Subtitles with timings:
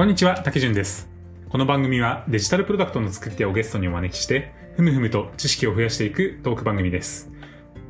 [0.00, 1.10] こんにちは、竹潤です。
[1.50, 7.30] この番組はデジタルプロダクトの作り手をゲストにお招きして、ふむふむと知識を増やしていくトーク番組です。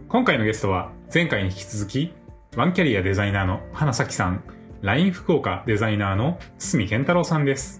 [0.08, 2.12] 今回のゲストは前回に引き続き、
[2.56, 4.42] ワンキャリアデザイナーの花咲さん、
[4.82, 7.79] LINE 福岡デザイナーの堤健太郎さんです。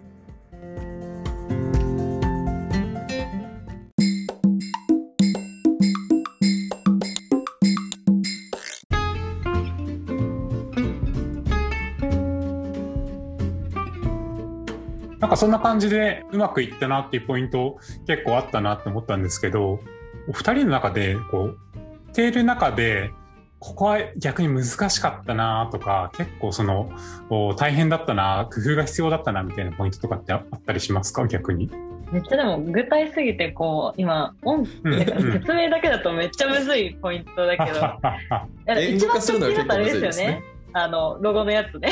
[15.41, 19.81] そんな感じでうまくいったなっていうポイント結構あったなって思ったんですけど、
[20.29, 23.11] お二人の中で、こう、ている中で、
[23.59, 26.93] ここは逆に難しかったなとか、結構その、
[27.31, 31.27] お大変だったな、工夫が必要だったなみたいなポイントとかってあったりしますか？
[31.27, 31.71] 逆に。
[32.13, 37.79] めっちゃでも具体すぎてこう今音う説明だけだとめっちゃむずいポイントだけど
[38.83, 40.33] 一番直近だとあれですよね。
[40.33, 40.43] ね。
[40.75, 41.89] あのロゴのやつね。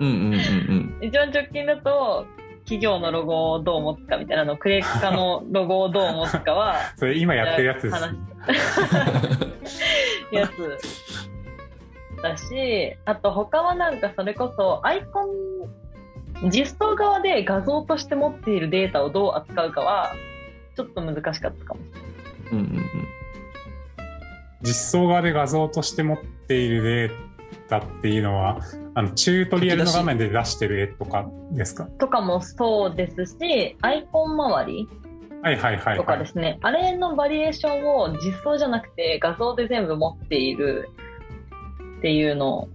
[0.00, 0.98] うんうんうん。
[1.02, 2.24] 一番直近だと
[2.72, 8.18] 企業のロゴをどう持つかみたいなのクレカのロゴをどう持つかは それ今やってるやつです、ね。
[10.32, 20.14] やつだしあと他はなんかそれこそアイコン実装側で画像として持っているデータをどう扱うかは
[20.74, 22.86] ちょっと難しかったかもしれないうんうんうん
[24.62, 27.12] 実装側で画像として持っているデー
[27.68, 28.60] タっていうのは、
[28.94, 31.84] あの、チュートリアルの画面で出してる絵とかですか？
[31.98, 34.88] とかもそうですしアイコン周り
[35.42, 36.20] はいはいはい、とかはい。
[36.20, 40.90] ですね、あれのバリエーションを実装じゃなくて画像で全部持っている
[41.98, 42.68] っていうの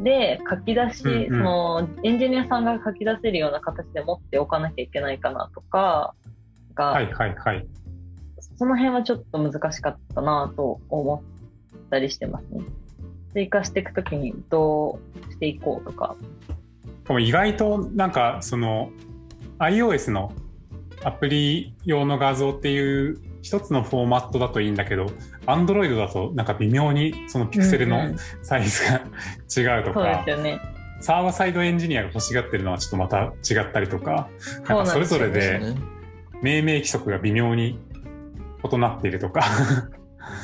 [0.00, 6.14] で書き出し、うんうんそのエンジニアさんが書き出せるような形で持っておかなきゃいけないかなとか
[6.74, 7.66] が、はいはいはい。
[8.56, 11.24] その辺はちょっと難しかったなと思
[11.74, 12.64] ったりしてますね。
[13.34, 16.16] 追加していくときにどうしていこうとか。
[17.06, 18.90] でも意外となんかその
[19.58, 20.32] iOS の
[21.02, 25.06] アプリ用の画像っていう一つのフォーマットだといいんだけど
[25.46, 28.16] Android だとなんか微妙にそのピクセルのうんうん。
[28.42, 30.60] サイズが違うとそうでかすよね。
[31.00, 34.64] サーバーサイドエンジニアが欲しがってるのはちょっとまた違ったりとかそうん。
[34.64, 35.60] なんかそれぞれで
[36.40, 37.78] 命名規則が微妙に
[38.72, 39.42] 異なっているとか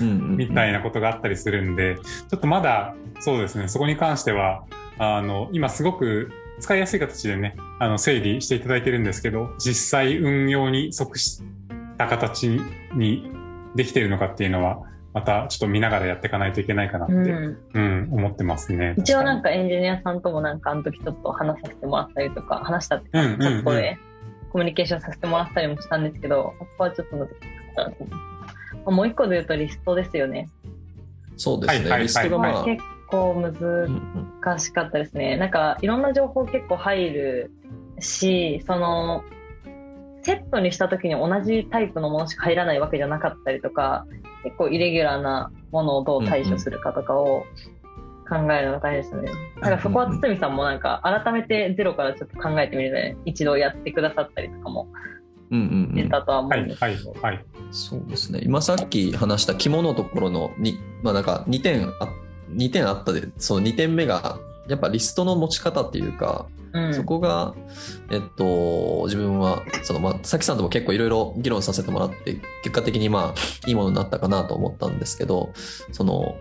[0.00, 1.96] みたいなことがあったりするんで、
[2.28, 4.64] ちょっとまだそうですね、そこに関しては、
[4.98, 11.42] あの、今すごく使いやすい形でね、あの、整理していただいてるんですけど、実際運用に即し
[11.96, 12.60] た形
[12.94, 13.30] に
[13.74, 14.80] できているのかっていうのは、
[15.12, 18.94] またちょっと見ながらやっていかないといけないかなって、ううん、ん思ってますね。
[18.96, 23.76] 一応なんかかエンジニアさんともなんかあの時ちょっと話させてもらったりとか話したってに、うんうんチャットうん。
[23.76, 23.98] で
[24.52, 28.39] コミュニケーションさせてもらったりもしたんですけど、そこはちょっと難しかったなと思いますまあ
[28.86, 30.48] もう一個で言うとリストですよね。
[31.36, 35.36] そうですねはいはいはいリストがまあ結構うん難しかったですね。
[35.36, 37.50] なんかいろんな情報結構入る
[37.98, 39.24] し、その
[40.22, 44.06] セットにした時に同じタイプのものしか入らないわけじゃなかったりとか、
[44.44, 47.44] 結構イレギュラーなものをどう対処するかとかを
[48.28, 49.32] 考えるのが大変ですよね。
[49.56, 54.88] だからそこは堤さんもなんか改めてゼロからちょっと考えてみるので、一度やってくださったりとかも
[55.50, 57.14] うんうんうん出たとは思はいうんですはいけど。
[57.20, 57.44] はい。
[57.72, 58.40] そうですね。
[58.42, 62.08] 今さっき話した肝のところのにまあなんか2点あ
[62.52, 64.38] 2点あったでその2点目が
[64.68, 66.94] やっぱリストの持ち方っていうかうん。
[66.94, 67.54] そこが、
[68.10, 75.52] えっと、自分は、その、まあ、さきさんとも結構いろいろ議論させてもらって、結果的にまあ、いいものになったかなと思ったんですけど、
[75.92, 76.36] その、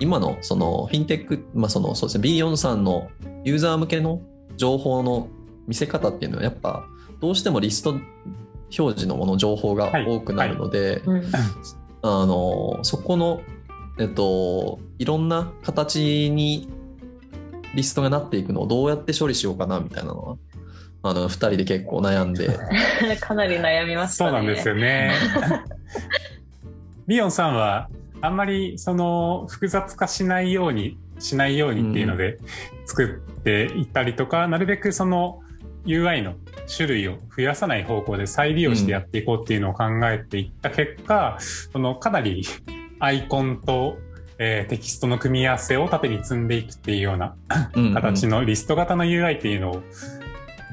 [0.00, 3.08] 今の、その、フィンテック、まあ、その、そうですね、B4 さんの
[3.44, 4.22] ユーザー向けの
[4.56, 5.28] 情報の
[5.68, 6.84] 見せ方っていうのは、やっぱ、
[7.20, 7.94] どうしてもリスト
[8.78, 11.22] 表示のもの、情報が多くなるので、うん。
[12.04, 13.42] あのそこの、
[13.98, 16.68] えっと、いろんな形に
[17.74, 20.36] リストがなっていくのをどうやって処理しようかなみたいなのは
[21.04, 22.48] あの2人で結構悩んで。
[23.20, 24.30] かなり悩みましたね。
[24.30, 25.12] そうなんですよね。
[27.06, 27.88] ビヨンさんは
[28.20, 32.38] あんまりその複雑化しないようにしないようにっていうので
[32.86, 35.40] 作っていったりとか、なるべくその
[35.84, 36.34] UI の
[36.74, 42.44] 種類を増やさない方向で再利用してやっていこうっていうのを考えていった結果、そのかなり
[43.00, 43.98] アイコンと、
[44.38, 47.36] えーテキストの組み合わせを縦に積んでいくっていうような
[47.74, 47.94] うんうん。
[47.94, 49.82] 形のリスト型の UI っていうのを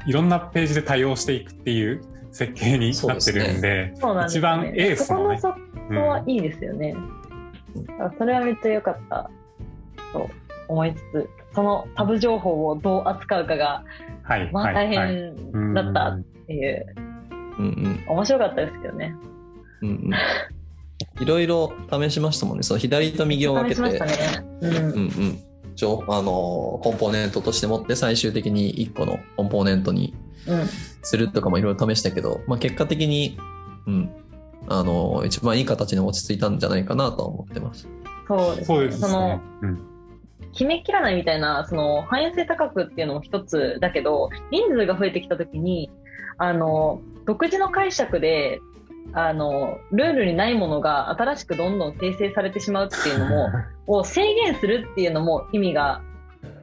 [0.07, 2.01] いろんなページで多用していくっていう
[2.31, 5.39] 設計になってるんで、そうなんです一番エースのね。
[5.39, 5.59] そこの
[5.89, 6.95] そこはいいですよね。
[7.99, 9.29] あそれはめっちゃ良かった
[10.13, 10.29] と
[10.67, 13.83] 思いつつ、そのタブ情報をどう扱うかが、
[14.29, 16.85] はい、まあ大はいはい変だったっていう、
[17.57, 19.15] うんうん面白かったですけどね。
[19.81, 20.11] うんうん
[21.21, 24.45] いろいろ試しましたもんねその左と右を分けて、試しましたね。
[24.61, 25.39] うんうんうん、
[25.75, 30.13] 情あのコンポーネントとして持って最終的に1個のコンポーネントに
[30.47, 30.67] うん。
[31.01, 33.37] するとかもいろいろ試したけど、まあ、結果的に、
[33.87, 34.09] うん、
[34.67, 37.87] あの一番いい形に落ち着いたんじゃないかなとは思ってます。
[38.27, 39.39] そうですそうですそ。
[39.61, 39.98] うん。
[40.51, 45.91] 決めきらないみたいな、その、汎用性高くっていうのも一つだけど、人数が増えてきたときに、
[46.37, 48.59] あの、独自の解釈で、
[49.13, 53.49] あの、ルールにないものが新しくどんどん生成されてしまうっていうのも、
[53.87, 56.01] を制限するっていうのも意味が、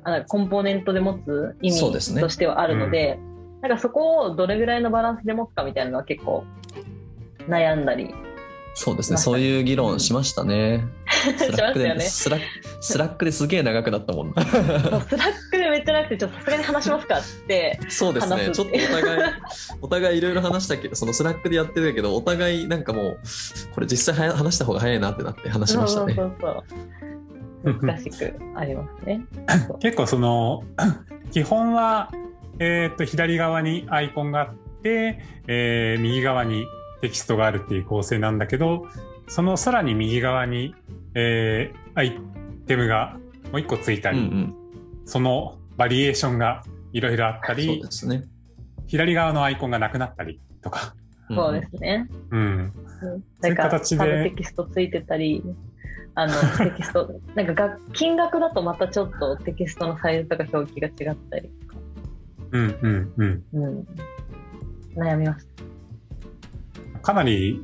[0.05, 1.81] あのコンポーネントで持つ意味
[2.21, 3.19] としてはあるので、
[3.61, 6.45] なんかそこをどれぐらいのバランスで持つかみたいなのは結構
[7.49, 8.15] 悩んだり。
[8.79, 10.87] そうですね、そういう議論しましたね。
[11.09, 12.47] スラックで、ねスラック
[12.83, 15.03] スラックですげえ長くなったもんスラッ
[15.51, 17.81] クでめっちゃなくて、ちょっとさすがに話しますかって。
[17.89, 19.33] そうですね、ちょっとお互い、
[19.81, 23.19] お互いいろいろ話したけど、そのスラックでやってるけど、お互いなんかもう、
[23.75, 26.15] これ実際は話した方が早いなってなって話しましたね。
[26.15, 26.65] そうそう
[27.63, 27.81] そう。
[27.81, 29.23] 難しくありますね。
[29.81, 30.65] 結構その
[31.33, 32.13] 基本は、
[32.59, 36.67] えー、と左側にアイコンがあって、えー右側に
[37.01, 38.87] テキストがあるっていう構成なんだけど
[39.29, 40.75] そのさらに右側に、
[41.15, 42.21] えーアイ
[42.67, 43.17] テムが
[43.51, 44.55] もう一個ついたり、うんうん、
[45.07, 46.63] そのバリエーションが
[46.93, 48.25] いろいろあったそうりですね。
[48.87, 50.95] 左側のアイコンがなくなったりとか、
[51.29, 52.07] そうですね。
[52.31, 52.73] うん、うん。
[53.01, 55.43] そういうなんか、形でテキストついてたり、
[56.15, 56.33] あの、
[56.71, 61.81] テキスト、なんかが、金額だとまたちょっとテキストのサイズとか表記が違ったりとか、
[62.53, 63.45] うんうんうん。
[63.55, 63.87] うん。
[64.97, 65.47] 悩みまし
[67.07, 67.61] かなり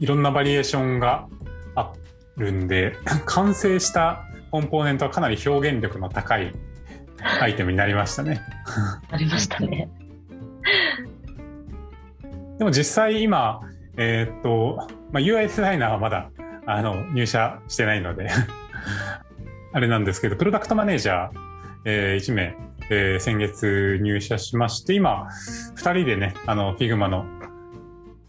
[0.00, 1.28] いろんなバリエーションが
[1.74, 1.92] あ
[2.38, 2.96] るんで
[3.26, 6.54] 完成したコンポーネントはかなり表現力の高い
[7.42, 8.40] アイテムになりましたね。
[9.10, 9.14] た。
[9.14, 9.90] ありましたね。
[12.58, 13.60] でも実際今、
[13.98, 16.30] えーっと、まあ、UI デザイナーはまだ
[16.64, 18.30] あの入社してないので
[19.74, 21.32] あれなんですけど、プロダクトマネージャー、
[21.84, 22.56] え1名、
[22.88, 25.28] えー先月入社しまして、今、
[25.76, 27.41] 2人でね、あの、Figma の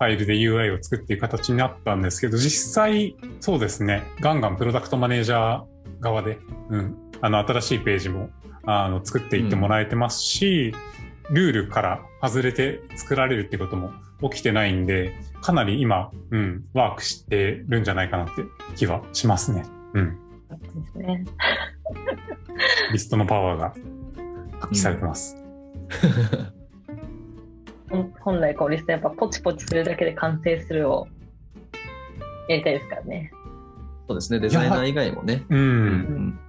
[0.03, 5.63] ファイルで UI を作っていく形になったんですけど、実際、そうですね、ガンガンプロダクトマネージャー
[6.01, 6.39] 側で、
[6.69, 8.29] うん、あの、新しいページも、
[8.65, 10.73] あの、作っていってもらえてますし、
[11.29, 13.91] ルールから外れて作られるってことも
[14.29, 18.43] 起きてないんで、かなり今、うん、ワークしてるんじゃないかなって
[18.75, 19.63] 気はしますね。
[19.93, 20.17] うん。
[20.49, 21.25] ですね。
[22.91, 23.73] リストのパワーが
[24.59, 25.37] 発揮されてます。
[26.01, 26.62] ほ ん
[28.21, 31.07] 本来こうリストやっぱポチポチするだけで完成するを
[32.47, 33.31] やりたいですからね。
[34.07, 35.43] そうですね、デザイナー以外もね。
[35.49, 35.59] うん。
[35.59, 36.39] うん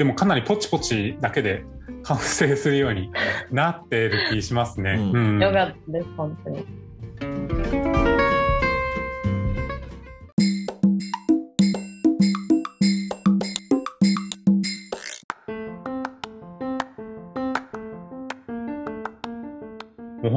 [0.00, 1.62] でもかなりポチポチだけで
[2.04, 3.12] 完成するように
[3.50, 4.92] なってる気しますね。
[4.92, 5.42] ううん。
[5.42, 6.66] よかったです、本当に。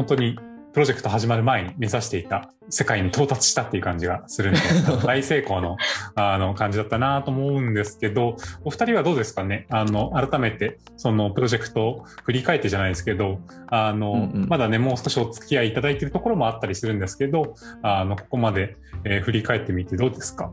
[0.04, 0.38] 本当に
[0.74, 4.60] プロジェクト始まる前に目指していた世界に到達したっていう感じがするんで、
[5.06, 5.78] 大成功の
[6.16, 8.36] あの感じだったなと思うんですけど、
[8.66, 9.66] お二人はどうですかね？
[9.70, 14.48] あの、改めてそのプロジェクトを振り返ってじゃないですけど、あの、うんうん。
[14.50, 20.52] まだね、もう少しお付き合いいただいているところもあったりするんですけど、あの、ここまで、えー振り返ってみてどうですか？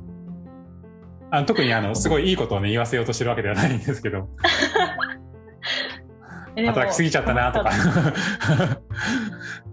[1.33, 4.29] あの特にあの、 すごいいいことをね、言わせようとしてるわけではないんですけど、
[6.67, 7.71] 働きすぎちゃったなとか。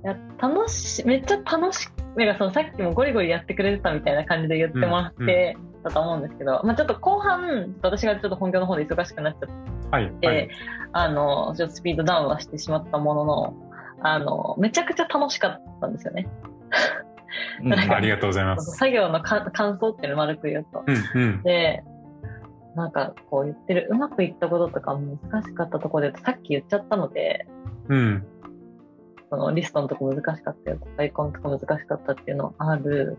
[0.03, 9.50] いや楽しめっちゃ楽しなんかそのさっきもゴリゴリやってくれてたみたいな感じで言ってもらってたと思うんですけど、まあ、ちょっと後半私がちょっと本業の方で忙しくなっちゃっ
[9.91, 10.50] はい、て、はい。
[10.93, 13.53] あのちょっとスピードダウンはしてしまったものの
[14.01, 16.27] あのめちゃくちゃ楽しかったんですよね。
[17.63, 18.77] うんありがとうございます。
[18.77, 20.84] 作業のか感想っていうのを丸く言うと。
[20.86, 21.43] うん、うん。
[21.43, 21.84] で
[22.75, 27.48] なんかこう言ってるうまくいったこととか難しかったところでさっき言っちゃったので
[27.89, 28.25] うん。
[29.29, 33.17] そのリストのとこ難しかったよとか、アイコンとか難しかったっていうのある。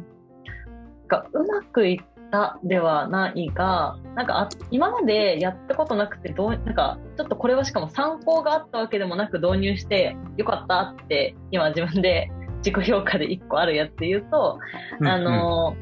[1.08, 12.30] がうまくいったではないが、なんかあ今までやったことなくてどう、なんかちょっとこれはしかも参考があったわけでもなく導入してよかったって今自分で
[12.64, 14.58] 自己評価で1個あるやつで言うと、
[15.00, 15.76] うんあ、の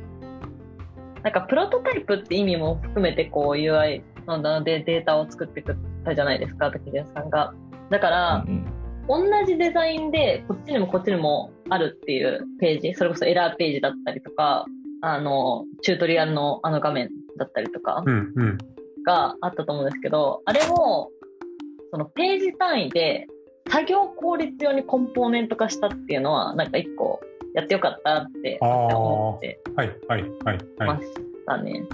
[1.22, 7.54] なんかプロトタイプって意味も含めてこう UI のでデータを作ってくったじゃないですか、竹谷さんが。
[7.90, 8.75] だから、うん
[9.08, 14.66] 同じデザインでこっちにもこっちにもあるっていうページ、それこそエラーページだったりとか、
[15.02, 18.58] あの、チュートリアルのあの画面だったりとかうん、うん。
[19.06, 21.10] があったと思うんですけど、あれを、
[21.92, 23.28] そのページ単位で
[23.70, 27.20] 作業効率用にコンポーネント化したっていうのは、なんか一個
[27.54, 30.88] やってよかったって思ってはい、はい、はい、はい。
[30.88, 31.08] まし
[31.46, 31.84] たね。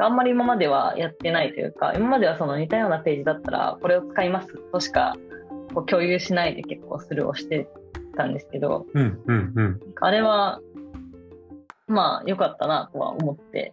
[0.00, 5.14] あんまり今まではやってないというか、今まではその似たようなページだったら、これを使いますとしか
[5.74, 7.68] こう共有しないで結構スルーをして
[8.16, 9.80] たんですけど、うんうんうん。
[10.00, 10.60] あれは、
[11.86, 13.72] まあ良かったなとは思って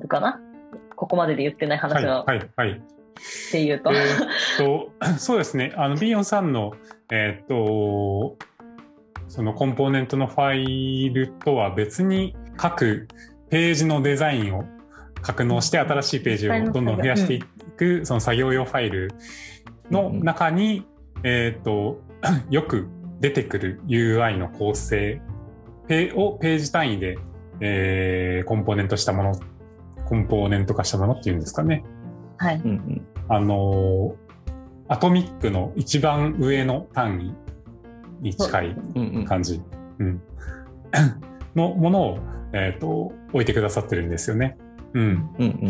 [0.00, 0.40] るかな？
[0.94, 2.70] ここまでで言ってないはい話は、はいはい。
[2.70, 3.90] っていうと。
[3.92, 4.04] え
[4.58, 5.72] と、 そうですね。
[5.76, 6.74] あの、B4 さんの、
[7.10, 8.36] えーっと、
[9.28, 13.08] そのコンポーネントのファイルとは別に各
[13.50, 14.64] ページのデザインを
[15.22, 17.42] 格納して新しいページをどんどん増やしてい
[17.76, 19.10] く、その作業用ファイル
[19.90, 20.86] の中に、
[21.26, 22.00] えーっと、
[22.50, 22.86] よく
[23.18, 25.20] 出てくる UI の構成
[25.88, 27.18] ペをページ単位で、
[27.60, 29.32] えーコンポーネントしたもの、
[30.04, 31.84] コンポーネント化したものっていうんですかね。
[32.36, 32.60] はい。
[32.64, 34.26] うんうんあのー
[34.88, 37.34] アトミックの一番上の単
[38.20, 39.60] 位に近いうんうん感じ、
[39.98, 40.22] うん、
[41.56, 42.18] のものを、
[42.52, 44.56] えっ、と、置いてくださってるんですよね。
[44.94, 45.02] うん。
[45.02, 45.66] うんうん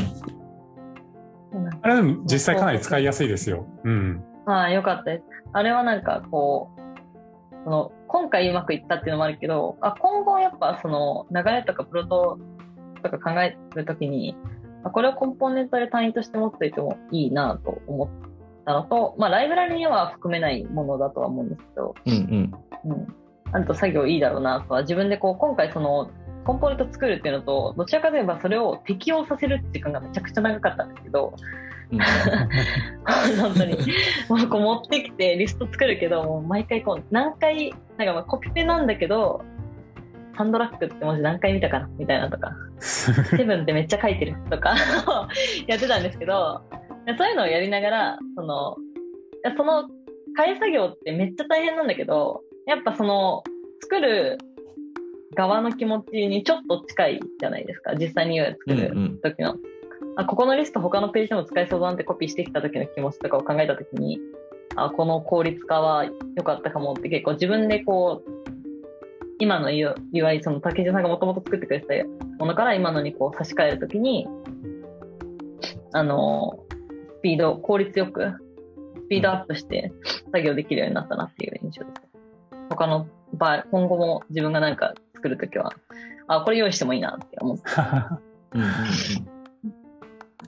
[1.81, 3.67] あれでも実際かなり使いやすいですよ。
[3.85, 4.23] うん。
[4.45, 5.36] まあよかったです。
[5.53, 12.39] あれはなんかこう、その今回うまくいったっていうのもあるけど、あ今後やっぱその流れとかプロト
[13.03, 14.37] とか考えるときに、
[14.85, 18.09] あこれをコンポーネントで単位として持っておいてもいいなと思っ
[18.65, 22.13] たのと、まあライブラリには含めないものだとは思うんですけど、うん
[22.85, 23.15] うんうん。
[23.53, 26.11] あと作業いいだろうなとは自分でこう今回その
[26.47, 31.35] コンポーネント作るっていうのと、どちらかといえばそれを適用させる時間がめちゃくちゃ長かったんですけど、
[31.91, 31.99] うん。
[33.41, 33.77] 本当に。
[34.29, 39.45] もうこう持ってきてリスト作るけどもう毎回こう何回なんかまあコピペなんだけど
[40.37, 41.89] サンドラックって文字何回見たかな？
[41.99, 42.53] みたいなとか。
[42.81, 43.13] セ
[43.45, 44.75] ブンってめっちゃ書いてるとか
[45.67, 46.63] やってたんですけど
[47.17, 48.77] そういうのをやりながらその
[49.57, 49.89] その
[50.37, 53.45] 変え作業ってめっちゃ大変なんだけどやっぱその
[53.81, 54.39] 作る
[55.35, 57.95] 側の気持ちにちょっと近いじゃないですか。
[57.97, 59.57] 実際に UI を作る時の。
[60.19, 64.19] あここのリスト他のページでも使えそうだなってコピーしてきた時の気持ちとかを考えた時に
[64.75, 68.31] あこの効率化は良かったかもって結構自分でこう
[69.39, 72.05] 今の UI その竹地さんがもともと作ってくれてた
[72.39, 74.27] ものから今のにこう差し替える時に
[75.93, 76.65] あの
[77.19, 78.33] スピード効率よく
[79.07, 79.93] スピードアップして
[80.33, 82.03] 作業できるようになったなっていう印象です。
[82.71, 85.73] 他の場合今後も自分が何か作る時は
[86.29, 87.63] あこれ用意してもいいなって思って。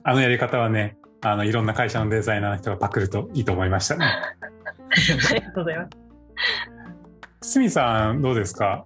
[0.05, 4.07] あのやり方はね、あの、いろんな会社のデザイナーの人がパクるといいと思いましたね。
[5.31, 5.89] ありがとうございま
[7.43, 7.51] す。
[7.53, 8.85] すみさん、どうですか？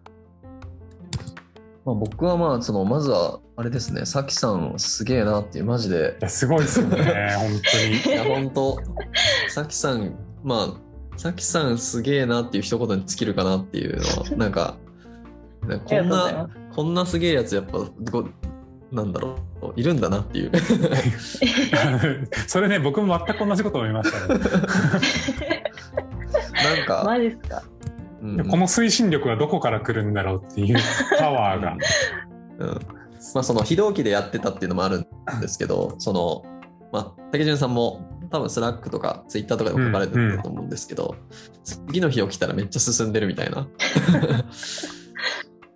[1.85, 4.07] まあ、僕はまあそのまずはあれですね。
[4.07, 5.65] さきさんすげえなっていう。
[5.65, 6.17] マジで。
[6.21, 7.05] いや、すごいですよね、本
[8.05, 8.15] 当に。
[8.15, 8.79] いや本当。
[9.49, 10.67] さきさんまあ
[11.17, 14.77] さきさんすげえなっていう一言に尽きるかなっていうのはなんか
[15.67, 17.79] なんかありこんなこんなすげえやつやっぱ
[18.11, 18.25] こ
[18.91, 20.53] なんだろういるんだなっていう。
[22.47, 24.41] それね、僕も全く同じこと思いましたね。
[26.77, 27.63] なんか、マジっすか？
[28.23, 30.77] この推進力はどこから来るんだろうっていう
[31.19, 31.77] パワーが。
[32.59, 32.69] うん。
[33.35, 35.07] まあ、その非同期でやってたっていうのもあるん
[35.41, 36.45] ですけど、その、
[36.93, 41.17] まあ、竹潤さんも多分スラックとかツイッターとかでも書かれてると思うんですけど、
[41.63, 43.69] 次の日起きたらめっちゃ進んでるみたいな。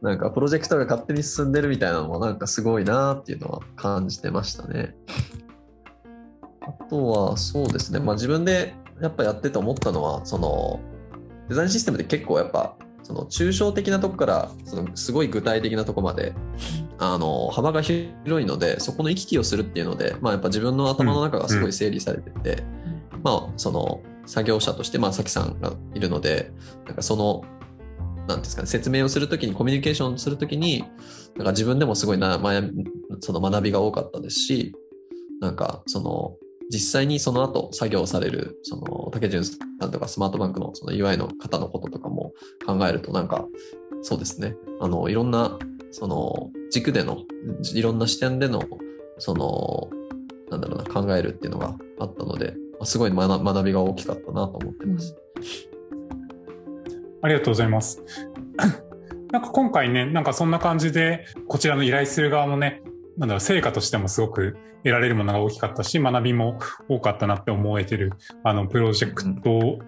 [0.00, 4.94] なんかプロジェクトが勝手に進んでるみたいなのもなんかすごいなっていうのは感じてましたね。
[6.62, 10.80] あとはそうですね、まあ、自分でやっぱやってて思ったのはその
[11.48, 16.34] デザインシステムって結構やっぱその抽象的なとこからそのすごい具体的なとこまで
[16.98, 18.12] あの幅が広
[18.42, 22.62] いのでそこの行き来をするっていうので、まあ、やっぱ自分の頭の中がすごい整理されてて、
[23.22, 26.52] まあその作業者としてまあさきさんがいるので
[26.86, 27.44] なんかその
[28.26, 30.84] なんですかね、説明をするときにコミュニケーションするときに
[31.36, 32.84] なんか自分でもすごいな学び
[33.20, 34.74] その学びが多かったですし
[35.40, 36.34] なんかその
[36.68, 39.54] 実際にその後作業されるその竹潤さ
[39.86, 42.32] んとかスマートバンクのその UI の方のこととかも
[42.66, 43.46] 考えるとなんか
[44.02, 44.56] そうですね。
[44.80, 45.58] あのいろんな
[45.98, 47.22] その軸での
[47.72, 48.62] いろんな視点での
[49.16, 49.88] その
[50.50, 55.16] なんだろうな考えるっていうのがあったので、ますごい学びが大きかったなと思ってます。
[57.22, 58.02] ありがとうございます。
[59.32, 62.82] なんか今回ね、なんかそんな感じで、こちらの依頼する側もね、
[63.16, 66.58] なんだろう、成果としてもすごく得られるものが大きかったし、学びも
[66.90, 68.12] 多かったなって思えてる、
[68.44, 69.78] あの、プロジェクト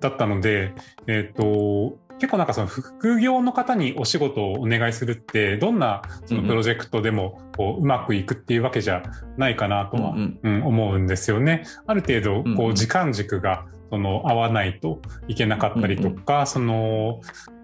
[0.00, 0.74] だったので、
[1.06, 9.02] えっ、と、結構なんかその副業の方にお仕事をお願いするって、どんなそのプロジェクトでもこううまくいくっていうわけじゃ
[9.36, 10.64] ないかなとは、うんうん。
[10.64, 11.64] 思うんですよね。
[11.86, 17.20] ある程度こう時間軸がその合わないといけなかったりとか、その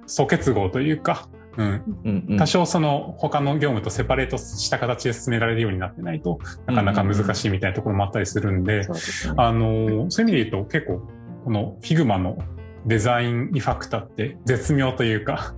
[0.07, 1.64] 素結合というかう
[2.11, 8.87] ん、多少その他の業務とセパレートした形で進められるようになってないとなかなか難しいみたいなところもあったりするんで。
[9.37, 11.09] あのそういう意味で言うと結構
[11.45, 12.38] この Figma の
[12.87, 15.54] デザインリファクターって絶妙というか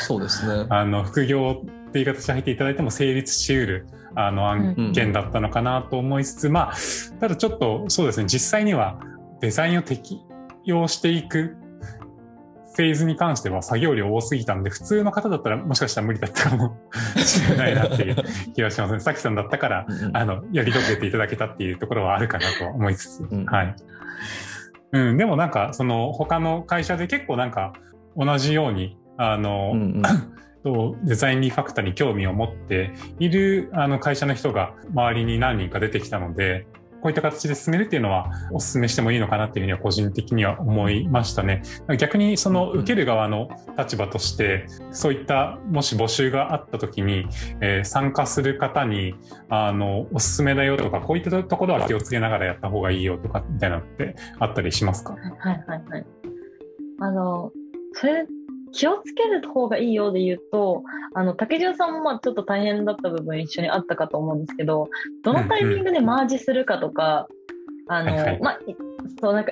[0.00, 0.66] そうですね。
[0.70, 6.74] あの副業っていう形で入っていただいても成立しうるあの案件だったのかなと思いつつ、まあ
[7.20, 8.98] ただちょっとそうですね実際には
[9.40, 10.20] デザインを適
[10.64, 11.56] 用していく
[12.74, 16.76] フェーズに関しては作業量多すぎたんで普通の方だったらもしかしたら無理だったかも
[17.16, 18.16] しれないなっていう
[18.54, 19.00] 気がしますね。
[19.00, 23.74] さきさんだったからうんうんあのやり遂げていただけたっていうところはあるかなと思いつつ、うんはい。
[24.94, 27.72] うん、でもなんかその他の会社で結構なんか
[28.16, 30.02] 同じようにあの、うんうん。
[30.64, 36.66] とデザインリファクターに興味を持っているあの会社の人が周りに何人か出てきたので、
[37.04, 41.60] こういった形で進めるっていうのはお勧めしてもいいのかなっていうふうには個人的には思いましたね。
[41.98, 47.26] 逆にそのうん受ける側の立場として、そういったもし募集があった時に、
[47.60, 49.14] えー参加する方に、
[49.50, 55.12] あの、おすすめだよとか、こういったところは気をつけながらやった方がいいよとかみたいなのってあったりしますか？
[55.12, 55.18] は
[55.52, 56.06] いはいはい。
[57.00, 57.52] あの、
[57.92, 58.24] それ、
[58.74, 60.82] 気をつける方がいいようで言うと、
[61.14, 64.88] あの、竹潤さんもまあちょっと大変だった部分一緒にあったかと思うんですけど、
[65.22, 67.28] どのタイミングでマージするかとか、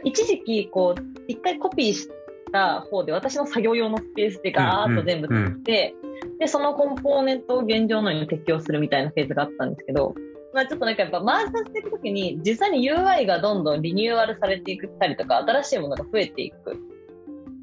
[0.04, 2.08] 一時期、こう、一回コピーし
[2.50, 5.94] た方で私の作業用のスペースでガーッと全部作って、
[6.40, 10.14] で、そのコンポーネントを現状のように適用するみたいなフェーズがあったんですけど、
[10.52, 16.91] まあちょっとなんかやっぱマージさせていくときに実際に UI がどんどんリニューアルされていくたりとか新しいものが増えていく。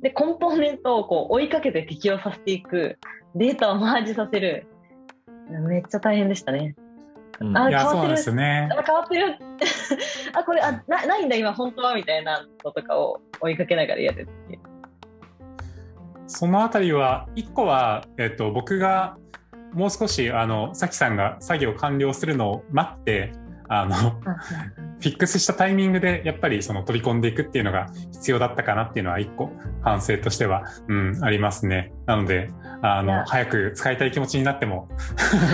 [0.01, 2.97] で、コンポーネントをこう追いかけて適用させていく。
[3.35, 4.67] データをマージさせる。
[5.49, 6.75] めっちゃ大変でしたね。
[7.39, 8.69] うんあいや、変わってるそうなんですよね。
[8.71, 9.35] あ変わってる。
[10.33, 14.59] あ、これ、あ、な、ないんだ今本当はみたいなのとかを追いかけながらやるっていう。
[16.27, 19.17] そのあたりは、一個は、えっと、僕が
[19.73, 23.31] もう少し、あの、さきさんが作業完了するのを待って、
[23.69, 31.93] あの、フィックスしたタイミングでやっぱりその取り込んでいくっていうのが必要だったかなっていうのは一個反省としては、うん、ありますね。
[32.07, 32.49] なので、
[32.81, 34.89] あの、早く使いたい気持ちになっても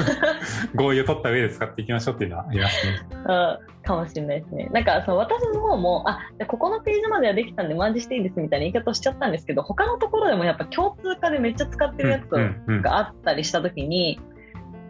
[0.75, 2.93] 合意を取った上で使っていきましょうっていうのはありますね。
[3.25, 4.69] あかもしれないですね。
[4.71, 14.19] なんか、その私の方も、あ、ここのページまではできたんでマージしていいですみたいな言い方をしちゃったんですけど、他のところでもやっぱ共通化でめっちゃ使ってるやつうんうんうんがあったりしたときに、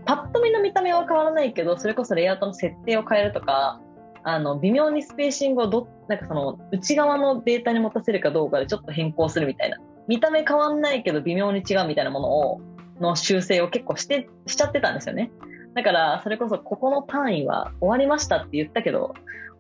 [0.06, 3.82] パッと見の見た目は変わらないけど、それこそレイアウトの設定を変えるとか、
[4.24, 9.78] あの、微妙にスペーシングをど、なんかその、内側のデータに持たせるかどうかでちょっと変更するみたいな。
[10.08, 12.62] 見た目変わんないけど微妙に違うみたいなものを、
[13.00, 15.32] の修正を結構して、しちゃってたんですよね。
[15.74, 19.14] だから、それこそここの単位は終わりましたって言ったけど、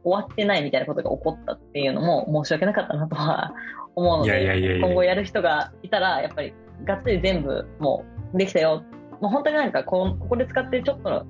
[0.03, 3.53] 終わってないみたいなことが起こったっていうのも申し訳なかったなとは
[3.95, 6.53] 思うので、や今後やる人がいたら、やっぱり
[6.86, 8.84] がっつり全部もうできたよ。
[9.21, 11.25] もう本当になんかこうここで使ってるちょっとの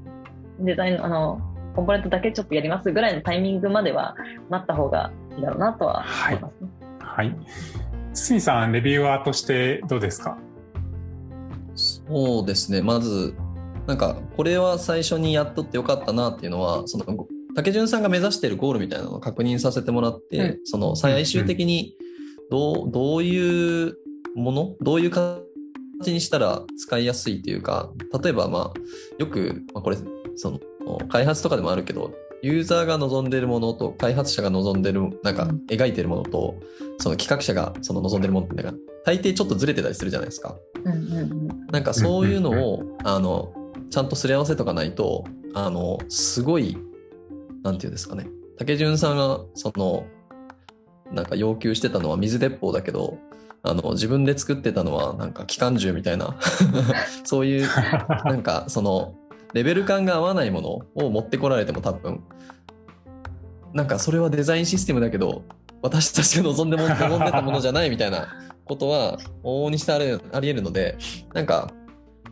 [0.60, 1.42] デザインの、あの、
[1.76, 4.16] コンポーネントだけちょっとやりますぐらいのタイミングまでは
[4.50, 6.70] 待った方がいいだろうなとは思いますね。
[7.00, 7.36] はい。
[8.14, 10.38] 堤さん、レビューアーとしてどうですか？
[11.76, 12.82] そうですね。
[12.82, 13.36] まず、
[13.86, 17.06] なんか、これは最初にやっとってよかったなっていうのは、その、
[17.54, 21.98] 竹潤さんが目指しているゴールみたいなのを確認させてもらって、うんその、最終的に
[22.50, 23.98] どう、どういう
[24.36, 25.45] ものどういう形
[26.02, 28.80] にしたら使いやすいというか、例えば、まあ、
[29.18, 29.98] よく、まあ、これ、
[30.36, 30.60] その、
[31.10, 36.56] 開発とかでもあるけど、ユーザーが望んでいるものと開発者が望んでいる、なんかうん描いているものと、
[37.00, 40.56] その企画者がその望んでいるものって、なんか大抵ちょっとずれてたりするじゃないですか。
[41.72, 43.52] なんかそういうのを、あの、
[43.90, 46.78] ちゃんとすり合わせとかないと、あの、すごい、
[47.64, 48.28] なんていうんですかね。
[48.58, 50.06] 竹潤さんが、その、
[51.12, 53.18] なんか要求してたのは水鉄砲だけど、
[53.66, 56.36] あの、自分で作ってたのは、なんか機関銃みたいな、
[57.26, 57.68] そういう、
[58.24, 59.16] なんかその、
[59.54, 62.24] レベル感が合わないものを持ってこられても多分、
[63.74, 65.44] なんかそれはデザインシステムだけど、
[65.82, 68.28] 私たちが望んでも望んでたものじゃないみたいな
[68.66, 70.98] ことは往々にしてありあり得るので、
[71.34, 71.72] なんか、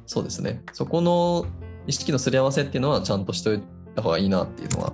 [0.05, 1.45] そうですね、そこの
[1.87, 3.61] 意識のすり合わせっていうのはちゃんとしておい
[3.95, 4.93] た方がいいなっていうのは、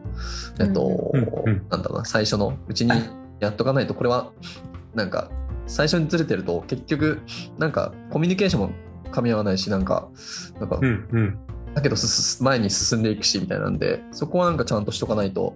[0.59, 2.91] えっとうんうん、なんだろうな、最初のうちに
[3.39, 4.31] やっとかないと、これは、
[4.93, 5.29] なんか、
[5.69, 7.21] 最初にずれてると、結局、
[7.57, 8.71] なんか、コミュニケーションも
[9.11, 10.09] 噛み合わないし、なんか、
[10.59, 11.39] なんかう、んうん。
[11.73, 15.55] だけどすす前に進んでいくしみたいなんでそこはなんかちゃんとしとかないと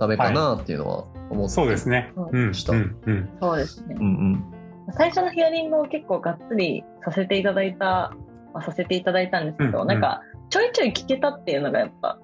[0.00, 2.12] ダメかなっていうのは思って、そうですね。
[2.32, 3.30] うんしたうんうん。
[3.40, 3.96] そうですね。
[3.98, 4.44] うんうん
[4.92, 8.12] 最初のヒアリングを結構がっつりさせていただいた、
[8.52, 12.18] まあ、させていただいたんですけど、うんうんなんかちょいちょい聞けたっていうのがやっぱ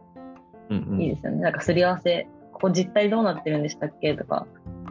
[0.68, 1.40] うんうんいいですよね。
[1.40, 4.46] なんかすり合わせ、ここ実態どうなってるんでしたっけとか、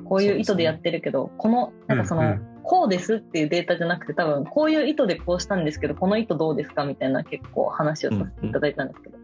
[0.09, 9.17] こういう意図でやってるけど、この、なんかその、うんうんこうですっていうデータじゃなくて多分こういう意図でこうしたんですけどこの意図どうですかみたいな結構話をさせていただいたんですけど、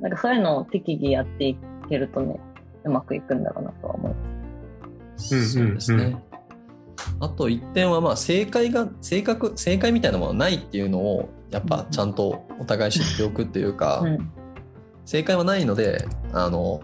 [0.00, 1.58] なんかそういうのを適宜やってい
[1.90, 2.40] けるとね
[2.84, 5.52] うまくいくんだろうなとは思います。
[5.52, 6.04] そうですね。
[6.04, 6.22] うんうんうん
[7.20, 14.32] あと一点はまあ正解が正確正解みたいなものはないっていうのをやっぱちゃんとお互い知っておくっていうか、うん
[15.06, 16.80] 正解はないのであの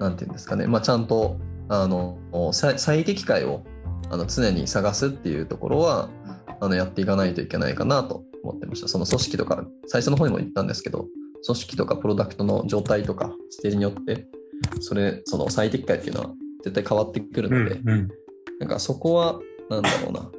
[0.00, 1.38] なんていうんですかね、まあ、ちゃんと
[1.72, 2.18] あの
[2.52, 3.64] 最最適解を
[4.10, 6.10] あの常に探すっていうところは
[6.60, 8.88] あのやっていかないといけないかなと思ってました。
[8.88, 11.06] その組織とか最初の方にも言ったんですけど
[11.46, 14.26] 組織とかプロダクトの状態とかステージによって
[14.80, 16.30] それその最適解っていうのは
[16.62, 18.08] 絶対変わってくるうんので、うん。
[18.60, 20.30] なんかそこはなんだろうな。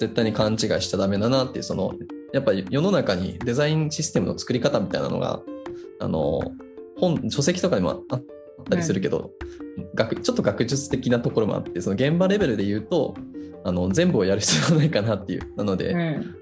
[0.00, 1.94] 絶対に勘違いしちゃダメだなっていうその
[2.34, 5.40] やっぱり世の中にデザインシステムの作り方みたいなのが
[6.00, 6.42] あの
[6.98, 8.24] 本書籍とかにもあっ
[8.64, 9.30] たりするけど、
[9.94, 13.14] 学ちょっと学術的なところもあってその現場レベルで言うと
[13.64, 16.36] あの全部をやる必要はないかなっていうなので、うん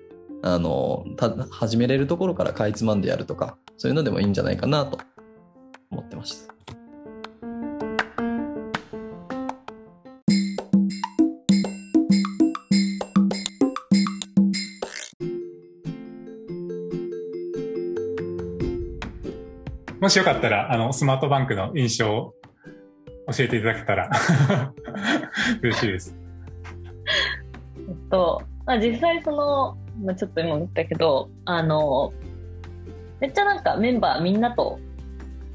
[0.46, 4.98] あのた始めれるところからかいつまんでやるとかそういうのでもいいんじゃないかなと
[5.90, 6.53] 思ってました。
[20.04, 22.34] もしよかったら、あの、スマートバンクの印象を
[23.34, 24.10] 教えていただけたら
[25.62, 26.14] 嬉しいです。
[27.88, 32.12] えっと、まあ、実際その、まあ、ちょっと今言ったけど、あの、
[33.18, 34.78] めっちゃなんかメンバーみんなと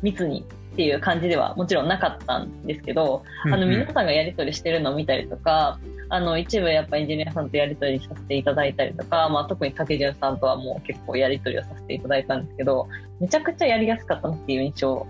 [0.01, 5.79] 密にっていう感じではもちろんなかったんですけど、あの皆さんがやり取りしてるのを見たりとか、
[6.11, 12.87] あの一部やっぱエンジニアさんとやり取りさせていただいたりとか、まあ、特に竹潤さんとはもう結構やり取りをさせていただいたんですけど、
[13.19, 15.05] めちゃくちゃやりやすかったなっていう印象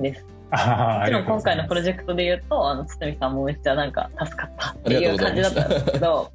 [0.00, 0.24] です。
[0.50, 6.30] もちろん今回のプロジジェクトで言うと、あの、堤さんもめっちゃなんか助かったっていう感じだったんですけど、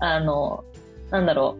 [0.00, 0.64] あの、
[1.10, 1.56] なんだろ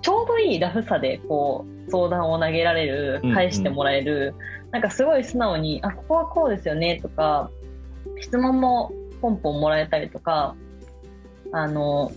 [0.00, 3.34] う、ちょうどいいラフさでこう、相談を投げられるうんう、ん。
[3.34, 4.34] 返してもらえる、
[4.72, 7.50] なんかすごい素直に、あ、ここはこうですよねとか、
[8.20, 10.54] 質問もポンポンもらえたりとか、
[11.52, 12.12] あの、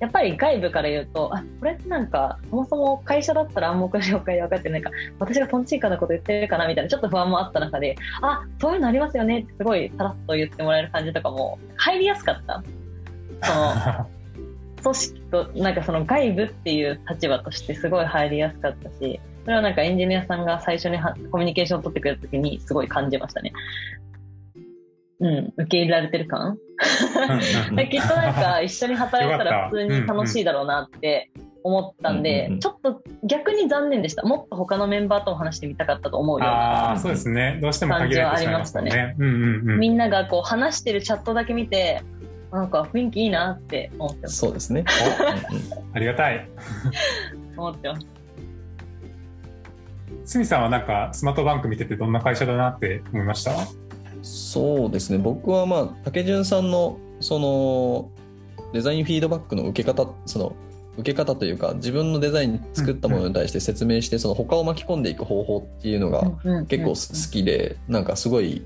[0.00, 12.62] やっぱり外部から言うと、あ、これってなんか、そもそも会社だったら暗黙の了解で分かってないか、私がトンチンカンなこと言ってるかなみたいな、ちょっと不安もあった中で、あ、そういうのありますよねってすごいさらっと言ってもらえる感じとかも、入りやすかった。
[13.42, 14.06] その、
[14.82, 23.52] 組織と、なんかその外部っていう立場としてすごい入りやすかったし、それはなんかエンジニアさんが最初にはコミュニケーションを取ってくれた時にすごい感じましたね。
[25.20, 26.58] うん、受け入れられてる感？
[27.76, 31.30] できっとなんか一緒に働いたら普通に楽しいだろうなって
[31.62, 34.22] 思ったんでうん、ちょっと逆に残念でした。
[34.22, 37.58] もっと他のメンバーとも話してみたかったと思うようあなあ、そうですね。
[37.60, 39.16] どうしても限られてしまいますもん感じはね。
[39.18, 39.78] うんうんうん。
[39.78, 42.02] みんながこう話してるチャットだけ見て、
[42.50, 44.38] なんか雰囲気いいなって思ってます。
[44.38, 44.84] そうですね。
[45.92, 46.48] ありがたい。
[47.58, 48.06] 思ってます。
[50.24, 53.52] すみさんはなんかスマートバンク見ててどんな会社だなって思いました？
[54.22, 55.18] そうですね。
[55.18, 58.10] 僕はまあ竹潤さんのその
[58.72, 60.56] デザインフィードバックの受け方その
[60.96, 66.22] 受け方というか自分のデザイン作ったものに対して説明してその他を巻き込んでいく方法っていうのが
[66.66, 68.62] 結構好きでなんかすごい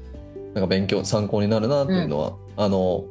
[0.55, 3.07] なんか勉強参考になるなっていうのは、あの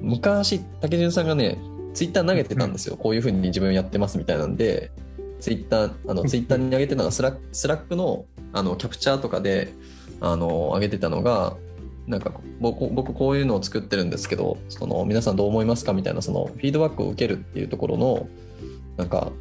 [0.00, 1.58] 昔竹潤さんがね
[1.94, 4.92] ツイッター投げてたんですよ、こういうふうに自分やってますみたいなんで
[5.40, 9.72] ツイッターあのツイッターに上げてたのがスラックスラックのあのキャプチャーとかで
[10.20, 11.56] あの上げてたのが
[12.06, 18.28] なんか僕僕こういうのを作ってるんですけどその皆さんどう思いますかみたいなそのフィードバックを受けるっていうところの
[18.96, 19.32] なんか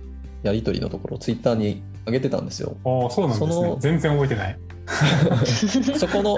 [0.43, 2.77] やり取りのところをツイッターに上げてたんですよ。
[2.83, 3.75] おーそうなんですその。
[3.75, 4.59] ね全然覚えてない。
[5.97, 6.37] そこの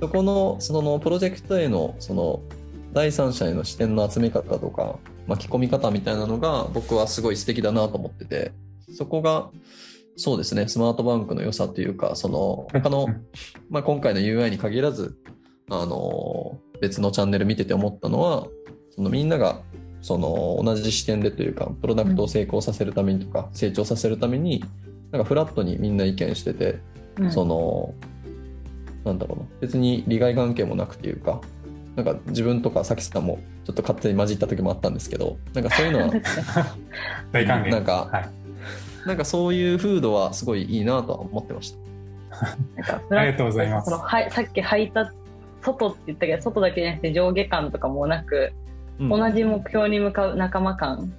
[0.00, 2.40] そこのそのプロジェクトへのその
[2.92, 8.52] 第三者への視点の集め方とか巻き込み方みたいなのが僕はすごい素敵だなと思ってて
[8.92, 9.50] そこが
[10.16, 10.68] そうですね。
[10.68, 13.08] スマートバンクの良さというかその他の、
[13.68, 15.16] まあ、今回の UI に限らず
[15.70, 18.46] あの別のチャンネル見てて思ったのは
[18.94, 19.62] そのみんなが
[20.02, 24.62] その同じ視点でというかプロダクトを成功させるためにとか、成長させるために
[25.10, 26.78] なんかフラットにみんな意見してて
[27.18, 27.32] うん。
[27.32, 27.94] その
[29.04, 29.44] なんだろうな。
[29.60, 31.40] 別に利害関係もなくていうか
[31.96, 36.10] なんか自分とかさきさんもちょっと勝手に混じった時もあったんですけどなんかそういうのは
[37.32, 37.70] 大歓迎。
[37.70, 38.43] なんかはい。
[39.06, 41.78] なんかそういう風土はすごいいいなとは思ってました。
[42.76, 45.12] なんかありがとうございますはいさっき履いた
[45.62, 48.52] 外って言ったけど外だけじゃなくて上下感とかもなく、
[48.98, 51.12] うん同じ目標に向かう仲間感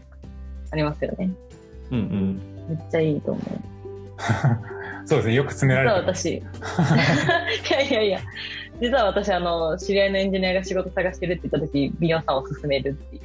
[0.71, 1.29] ありますよね
[1.91, 3.43] うんうんめっちゃいいと思う
[5.05, 5.33] そうですね。
[5.35, 6.27] よく詰められてます。
[6.27, 6.41] 私 い
[7.69, 8.19] やいやいや
[8.81, 13.21] 実は私、あの、知り合いのエンジニアが仕事探してるって言った時、ビヨンさんを勧めるっていう。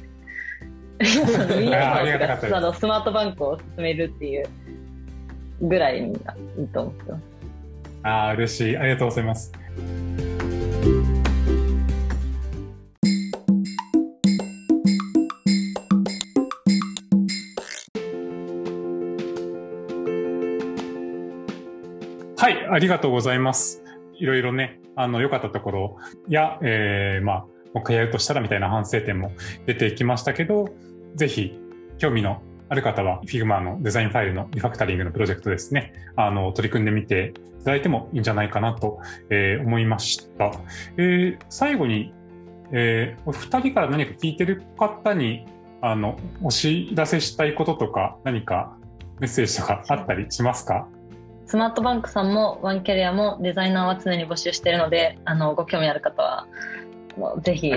[1.01, 4.45] ビヨンさんをあのスマートバンクを勧めるっていう
[5.61, 6.13] ぐらいに
[6.57, 7.23] いいと思ってます。
[8.03, 8.77] ああ、嬉しい。
[8.77, 9.51] ありがとうございます。
[22.37, 23.83] はい、ありがとうございます。
[24.15, 29.31] いろいろね、あの、良かったところや、えー、まあ、もう一回やるとしたらみたいな反省点も
[29.67, 30.69] 出てきましたけど、
[31.15, 31.59] ぜひ、
[31.97, 40.51] 興味のある方は Figma のデザインファイルのリファクタリングのプロジェクトですね、あの、取り組んでみていただいてもいいんじゃないかなと、えー、思いました。
[40.97, 42.13] えー、最後に、
[42.71, 45.45] えー、お二人から何か聞いてる方に、
[45.81, 48.77] あの、お知らせしたいこととか、何か
[49.19, 50.87] メッセージとかあったりしますか？
[51.45, 56.47] スマートバンクさんもワンキャリアもデザイナーは常に募集しているので、あの、ご興味ある方は、
[57.17, 57.73] もうぜひ、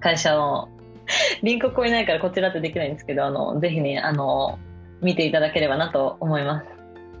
[0.00, 0.68] 会社の、
[1.42, 4.58] リンクこいないからこちらってできないんですけど、あの、ぜひね、あの、
[5.00, 6.66] 見ていただければなと思います。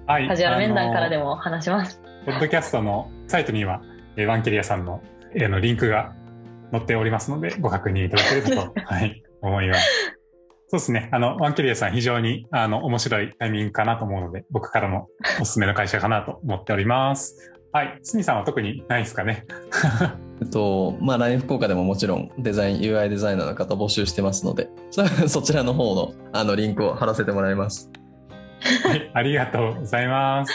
[0.06, 0.28] はい。
[0.28, 2.02] カジュアル面談からでも話します。
[2.26, 3.80] ポッドキャストのサイトには、
[4.26, 5.00] ワンキャリアさんの
[5.34, 6.12] のリンクが
[6.72, 10.16] 載っておりますので、ご確認いただければと、 はい、思います。
[10.68, 11.08] そうですね。
[11.12, 15.08] あの、ワンキャリアさん非常に、あの、面白いタイミングかなと思うので、僕からも
[15.40, 17.52] おすすめの会社かなと思っております。
[17.72, 17.98] はい。
[18.02, 19.46] つみさんは特にないですかね。
[20.40, 24.70] えっと、まあ、LINE 福岡でももちろんデザイン、UI デザイナーの方募集してますので、
[25.28, 27.90] そちらの方の、あの、リンクを貼らせてもらいます。
[28.84, 29.10] はい。
[29.12, 30.52] ありがとうございます。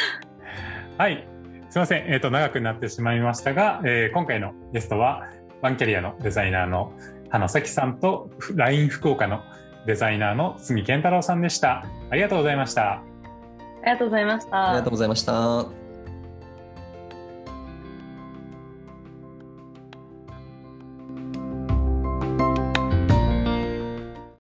[0.98, 1.28] はい。
[1.70, 2.06] すいません。
[2.08, 5.24] えっ、ー、と、長くなってしまいましたが、えー、今回のゲストは、
[5.62, 6.94] ワンキャリアのデザイナーの
[7.30, 9.42] 花咲さんと、LINE 福岡の
[9.86, 11.86] デザイナーの角健太郎さんでした。
[12.10, 12.94] ありがとうございました。
[12.94, 13.02] あ
[13.86, 14.70] りがとうございました。
[14.70, 15.85] ありがとうございました。